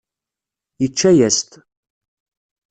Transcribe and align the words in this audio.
Yečča-as-t. 0.81 1.51